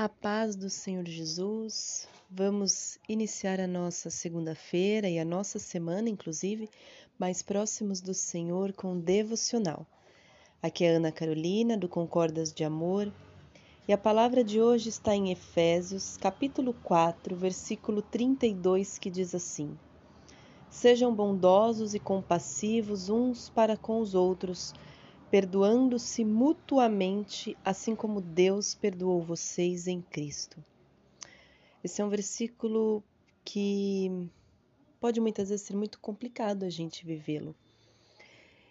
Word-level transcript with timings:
A 0.00 0.08
paz 0.08 0.54
do 0.54 0.70
Senhor 0.70 1.04
Jesus. 1.04 2.06
Vamos 2.30 3.00
iniciar 3.08 3.58
a 3.58 3.66
nossa 3.66 4.10
segunda-feira 4.10 5.08
e 5.08 5.18
a 5.18 5.24
nossa 5.24 5.58
semana, 5.58 6.08
inclusive, 6.08 6.70
mais 7.18 7.42
próximos 7.42 8.00
do 8.00 8.14
Senhor 8.14 8.72
com 8.74 8.96
devocional. 8.96 9.84
Aqui 10.62 10.84
é 10.84 10.90
Ana 10.90 11.10
Carolina, 11.10 11.76
do 11.76 11.88
Concordas 11.88 12.52
de 12.52 12.62
Amor, 12.62 13.12
e 13.88 13.92
a 13.92 13.98
palavra 13.98 14.44
de 14.44 14.60
hoje 14.60 14.88
está 14.88 15.16
em 15.16 15.32
Efésios, 15.32 16.16
capítulo 16.16 16.74
4, 16.84 17.34
versículo 17.34 18.00
32, 18.00 18.98
que 18.98 19.10
diz 19.10 19.34
assim: 19.34 19.76
Sejam 20.70 21.12
bondosos 21.12 21.92
e 21.92 21.98
compassivos 21.98 23.08
uns 23.08 23.48
para 23.48 23.76
com 23.76 23.98
os 23.98 24.14
outros 24.14 24.72
perdoando-se 25.30 26.24
mutuamente, 26.24 27.56
assim 27.64 27.94
como 27.94 28.20
Deus 28.20 28.74
perdoou 28.74 29.22
vocês 29.22 29.86
em 29.86 30.00
Cristo. 30.00 30.64
Esse 31.84 32.00
é 32.00 32.04
um 32.04 32.08
versículo 32.08 33.02
que 33.44 34.30
pode 34.98 35.20
muitas 35.20 35.50
vezes 35.50 35.66
ser 35.66 35.76
muito 35.76 35.98
complicado 36.00 36.64
a 36.64 36.70
gente 36.70 37.04
vivê-lo. 37.04 37.54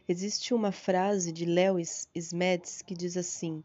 Existe 0.10 0.54
uma 0.54 0.72
frase 0.72 1.32
de 1.32 1.46
Lewis 1.46 2.08
Smets 2.16 2.82
que 2.82 2.96
diz 2.96 3.18
assim: 3.18 3.64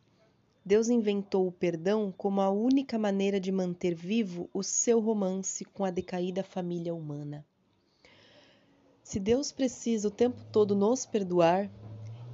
Deus 0.65 0.89
inventou 0.89 1.47
o 1.47 1.53
perdão 1.53 2.13
como 2.17 2.41
a 2.41 2.51
única 2.51 2.99
maneira 2.99 3.41
de 3.41 3.51
manter 3.51 3.95
vivo 3.95 4.51
o 4.53 4.63
seu 4.63 5.01
romance 5.01 5.65
com 5.65 5.85
a 5.85 5.91
decaída 5.91 6.43
família 6.43 6.95
humana. 6.95 7.45
Se 9.03 9.19
Deus 9.19 9.51
precisa 9.51 10.09
o 10.09 10.11
tempo 10.11 10.43
todo 10.53 10.75
nos 10.75 11.05
perdoar, 11.05 11.71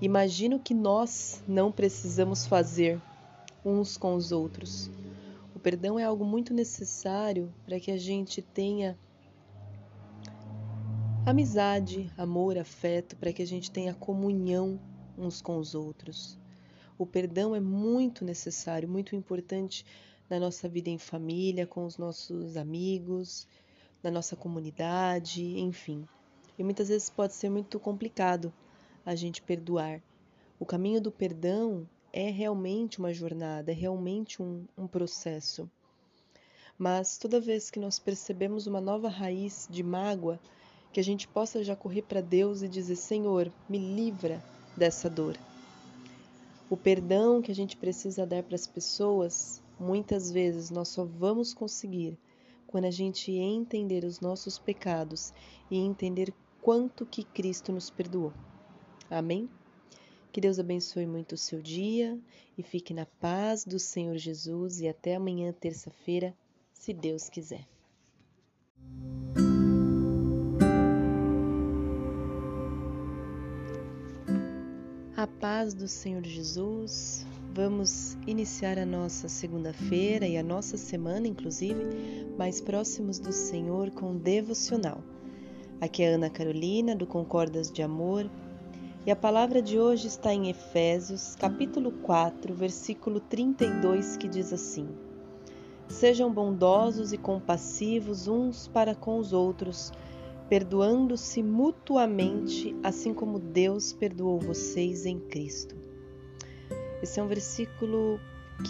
Imagino 0.00 0.60
que 0.60 0.74
nós 0.74 1.42
não 1.48 1.72
precisamos 1.72 2.46
fazer 2.46 3.02
uns 3.64 3.96
com 3.96 4.14
os 4.14 4.30
outros. 4.30 4.88
O 5.56 5.58
perdão 5.58 5.98
é 5.98 6.04
algo 6.04 6.24
muito 6.24 6.54
necessário 6.54 7.52
para 7.66 7.80
que 7.80 7.90
a 7.90 7.98
gente 7.98 8.40
tenha 8.40 8.96
amizade, 11.26 12.08
amor, 12.16 12.56
afeto, 12.56 13.16
para 13.16 13.32
que 13.32 13.42
a 13.42 13.46
gente 13.46 13.72
tenha 13.72 13.92
comunhão 13.92 14.78
uns 15.18 15.42
com 15.42 15.58
os 15.58 15.74
outros. 15.74 16.38
O 16.96 17.04
perdão 17.04 17.52
é 17.52 17.60
muito 17.60 18.24
necessário, 18.24 18.88
muito 18.88 19.16
importante 19.16 19.84
na 20.30 20.38
nossa 20.38 20.68
vida 20.68 20.90
em 20.90 20.98
família, 20.98 21.66
com 21.66 21.84
os 21.84 21.98
nossos 21.98 22.56
amigos, 22.56 23.48
na 24.00 24.12
nossa 24.12 24.36
comunidade, 24.36 25.58
enfim. 25.58 26.06
E 26.56 26.62
muitas 26.62 26.88
vezes 26.88 27.10
pode 27.10 27.34
ser 27.34 27.50
muito 27.50 27.80
complicado 27.80 28.52
a 29.08 29.14
gente 29.14 29.40
perdoar. 29.40 30.02
O 30.60 30.66
caminho 30.66 31.00
do 31.00 31.10
perdão 31.10 31.88
é 32.12 32.28
realmente 32.28 32.98
uma 32.98 33.10
jornada, 33.10 33.72
é 33.72 33.74
realmente 33.74 34.42
um, 34.42 34.66
um 34.76 34.86
processo. 34.86 35.66
Mas 36.76 37.16
toda 37.16 37.40
vez 37.40 37.70
que 37.70 37.80
nós 37.80 37.98
percebemos 37.98 38.66
uma 38.66 38.82
nova 38.82 39.08
raiz 39.08 39.66
de 39.70 39.82
mágoa, 39.82 40.38
que 40.92 41.00
a 41.00 41.02
gente 41.02 41.26
possa 41.26 41.64
já 41.64 41.74
correr 41.74 42.02
para 42.02 42.20
Deus 42.20 42.60
e 42.60 42.68
dizer: 42.68 42.96
Senhor, 42.96 43.50
me 43.66 43.78
livra 43.78 44.44
dessa 44.76 45.08
dor. 45.08 45.38
O 46.68 46.76
perdão 46.76 47.40
que 47.40 47.50
a 47.50 47.54
gente 47.54 47.78
precisa 47.78 48.26
dar 48.26 48.42
para 48.42 48.56
as 48.56 48.66
pessoas, 48.66 49.62
muitas 49.80 50.30
vezes 50.30 50.68
nós 50.68 50.88
só 50.88 51.06
vamos 51.06 51.54
conseguir 51.54 52.18
quando 52.66 52.84
a 52.84 52.90
gente 52.90 53.32
entender 53.32 54.04
os 54.04 54.20
nossos 54.20 54.58
pecados 54.58 55.32
e 55.70 55.78
entender 55.78 56.30
quanto 56.60 57.06
que 57.06 57.24
Cristo 57.24 57.72
nos 57.72 57.88
perdoou. 57.88 58.34
Amém? 59.10 59.48
Que 60.30 60.40
Deus 60.40 60.58
abençoe 60.58 61.06
muito 61.06 61.32
o 61.32 61.38
seu 61.38 61.60
dia 61.60 62.18
e 62.56 62.62
fique 62.62 62.92
na 62.92 63.06
paz 63.06 63.64
do 63.64 63.78
Senhor 63.78 64.16
Jesus 64.16 64.80
e 64.80 64.88
até 64.88 65.16
amanhã, 65.16 65.52
terça-feira, 65.52 66.34
se 66.72 66.92
Deus 66.92 67.28
quiser. 67.28 67.66
A 75.16 75.26
paz 75.26 75.74
do 75.74 75.88
Senhor 75.88 76.22
Jesus. 76.22 77.26
Vamos 77.52 78.16
iniciar 78.26 78.78
a 78.78 78.86
nossa 78.86 79.28
segunda-feira 79.28 80.28
e 80.28 80.36
a 80.36 80.42
nossa 80.44 80.76
semana, 80.76 81.26
inclusive, 81.26 81.82
mais 82.36 82.60
próximos 82.60 83.18
do 83.18 83.32
Senhor 83.32 83.90
com 83.90 84.16
devocional. 84.16 85.02
Aqui 85.80 86.04
é 86.04 86.14
Ana 86.14 86.30
Carolina, 86.30 86.94
do 86.94 87.04
Concordas 87.04 87.72
de 87.72 87.82
Amor 87.82 88.30
e 89.06 89.10
a 89.10 89.16
palavra 89.16 89.62
de 89.62 89.78
hoje 89.78 90.06
está 90.06 90.34
em 90.34 90.50
Efésios, 90.50 91.34
capítulo 91.36 91.92
4, 91.92 92.52
versículo 92.54 93.20
32, 93.20 94.16
que 94.16 94.28
diz 94.28 94.52
assim: 94.52 94.88
Sejam 95.88 96.32
bondosos 96.32 97.12
e 97.12 97.18
compassivos 97.18 98.28
uns 98.28 98.68
para 98.68 98.94
com 98.94 99.18
os 99.18 99.32
outros, 99.32 99.92
perdoando-se 100.48 101.42
mutuamente, 101.42 102.76
assim 102.82 103.14
como 103.14 103.38
Deus 103.38 103.92
perdoou 103.92 104.38
vocês 104.38 105.06
em 105.06 105.18
Cristo. 105.18 105.76
Esse 107.02 107.20
é 107.20 107.22
um 107.22 107.28
versículo 107.28 108.20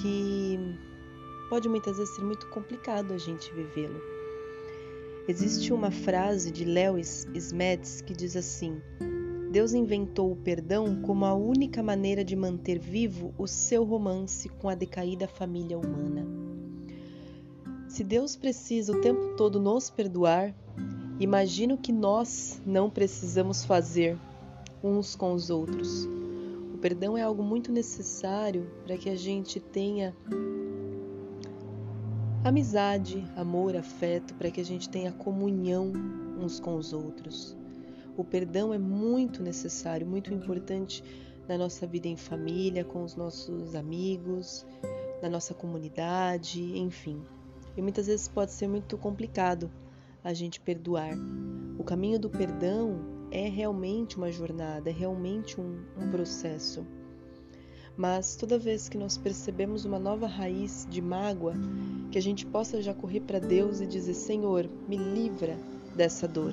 que 0.00 0.58
pode 1.48 1.68
muitas 1.68 1.96
vezes 1.96 2.14
ser 2.14 2.22
muito 2.22 2.48
complicado 2.50 3.14
a 3.14 3.18
gente 3.18 3.52
vivê-lo. 3.54 4.00
Existe 5.26 5.72
uma 5.72 5.90
frase 5.90 6.50
de 6.50 6.64
Lewis 6.64 7.26
Smets 7.34 8.00
que 8.02 8.14
diz 8.14 8.36
assim: 8.36 8.80
Deus 9.50 9.72
inventou 9.72 10.30
o 10.30 10.36
perdão 10.36 11.00
como 11.00 11.24
a 11.24 11.32
única 11.32 11.82
maneira 11.82 12.22
de 12.22 12.36
manter 12.36 12.78
vivo 12.78 13.32
o 13.38 13.46
seu 13.46 13.82
romance 13.82 14.48
com 14.48 14.68
a 14.68 14.74
decaída 14.74 15.26
família 15.26 15.78
humana. 15.78 16.26
Se 17.88 18.04
Deus 18.04 18.36
precisa 18.36 18.92
o 18.92 19.00
tempo 19.00 19.36
todo 19.36 19.58
nos 19.58 19.88
perdoar, 19.88 20.54
imagino 21.18 21.78
que 21.78 21.90
nós 21.90 22.60
não 22.66 22.90
precisamos 22.90 23.64
fazer 23.64 24.18
uns 24.84 25.16
com 25.16 25.32
os 25.32 25.48
outros. 25.48 26.06
O 26.74 26.78
perdão 26.78 27.16
é 27.16 27.22
algo 27.22 27.42
muito 27.42 27.72
necessário 27.72 28.70
para 28.84 28.98
que 28.98 29.08
a 29.08 29.16
gente 29.16 29.58
tenha 29.58 30.14
amizade, 32.44 33.24
amor, 33.34 33.74
afeto, 33.74 34.34
para 34.34 34.50
que 34.50 34.60
a 34.60 34.64
gente 34.64 34.90
tenha 34.90 35.10
comunhão 35.10 35.90
uns 36.38 36.60
com 36.60 36.76
os 36.76 36.92
outros. 36.92 37.56
O 38.18 38.24
perdão 38.24 38.74
é 38.74 38.78
muito 38.78 39.44
necessário, 39.44 40.04
muito 40.04 40.34
importante 40.34 41.04
na 41.48 41.56
nossa 41.56 41.86
vida 41.86 42.08
em 42.08 42.16
família, 42.16 42.84
com 42.84 43.04
os 43.04 43.14
nossos 43.14 43.76
amigos, 43.76 44.66
na 45.22 45.30
nossa 45.30 45.54
comunidade, 45.54 46.60
enfim. 46.76 47.22
E 47.76 47.80
muitas 47.80 48.08
vezes 48.08 48.26
pode 48.26 48.50
ser 48.50 48.66
muito 48.66 48.98
complicado 48.98 49.70
a 50.24 50.34
gente 50.34 50.60
perdoar. 50.60 51.16
O 51.78 51.84
caminho 51.84 52.18
do 52.18 52.28
perdão 52.28 52.98
é 53.30 53.48
realmente 53.48 54.16
uma 54.16 54.32
jornada, 54.32 54.90
é 54.90 54.92
realmente 54.92 55.60
um, 55.60 55.84
um 55.96 56.10
processo. 56.10 56.84
Mas 57.96 58.34
toda 58.34 58.58
vez 58.58 58.88
que 58.88 58.98
nós 58.98 59.16
percebemos 59.16 59.84
uma 59.84 59.98
nova 60.00 60.26
raiz 60.26 60.88
de 60.90 61.00
mágoa, 61.00 61.54
que 62.10 62.18
a 62.18 62.22
gente 62.22 62.44
possa 62.44 62.82
já 62.82 62.92
correr 62.92 63.20
para 63.20 63.38
Deus 63.38 63.80
e 63.80 63.86
dizer: 63.86 64.14
Senhor, 64.14 64.68
me 64.88 64.96
livra 64.96 65.56
dessa 65.94 66.26
dor. 66.26 66.52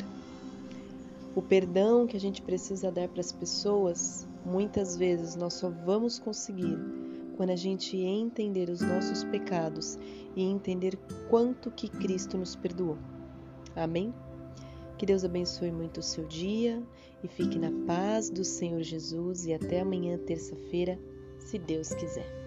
O 1.35 1.41
perdão 1.41 2.07
que 2.07 2.15
a 2.15 2.19
gente 2.19 2.41
precisa 2.41 2.89
dar 2.89 3.09
para 3.09 3.19
as 3.19 3.33
pessoas, 3.33 4.25
muitas 4.45 4.95
vezes 4.95 5.35
nós 5.35 5.53
só 5.55 5.69
vamos 5.69 6.17
conseguir 6.17 6.79
quando 7.35 7.49
a 7.49 7.55
gente 7.57 7.97
entender 7.97 8.69
os 8.69 8.79
nossos 8.79 9.25
pecados 9.25 9.99
e 10.33 10.43
entender 10.43 10.97
quanto 11.29 11.69
que 11.69 11.89
Cristo 11.89 12.37
nos 12.37 12.55
perdoou. 12.55 12.97
Amém? 13.75 14.13
Que 14.97 15.05
Deus 15.05 15.25
abençoe 15.25 15.71
muito 15.71 15.99
o 15.99 16.03
seu 16.03 16.25
dia 16.25 16.81
e 17.21 17.27
fique 17.27 17.59
na 17.59 17.71
paz 17.85 18.29
do 18.29 18.45
Senhor 18.45 18.81
Jesus 18.81 19.45
e 19.45 19.53
até 19.53 19.81
amanhã, 19.81 20.17
terça-feira, 20.17 20.97
se 21.37 21.59
Deus 21.59 21.93
quiser. 21.93 22.44